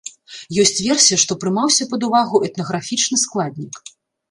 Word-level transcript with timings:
Ёсць 0.61 0.79
версія, 0.85 1.19
што 1.25 1.37
прымаўся 1.43 1.87
пад 1.93 2.01
увагу 2.09 2.43
этнаграфічны 2.49 3.21
складнік. 3.27 3.73